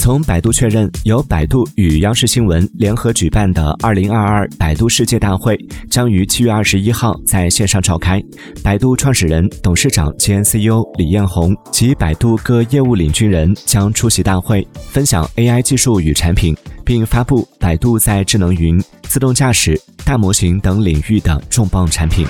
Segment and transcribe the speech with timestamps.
[0.00, 5.54] 从百度确认由百度与央视新闻联合举办的二零二二百度世界大会
[5.90, 8.18] 将于七月二十一号在线上召开。
[8.64, 22.26] 百度创始人董事长兼 ceo 李彦宏及百度各业务领军人将出席大会分享 ai 技术与产品并发布百度在智能云自动驾驶大模型等领域的重磅产品。